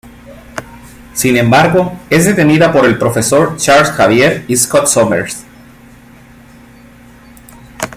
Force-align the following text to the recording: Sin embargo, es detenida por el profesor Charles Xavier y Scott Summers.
Sin 1.13 1.37
embargo, 1.37 1.93
es 2.09 2.25
detenida 2.25 2.73
por 2.73 2.85
el 2.87 2.97
profesor 2.97 3.55
Charles 3.57 3.91
Xavier 3.91 4.45
y 4.47 4.57
Scott 4.57 4.87
Summers. 4.87 5.43